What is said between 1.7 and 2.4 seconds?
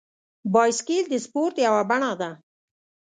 بڼه ده.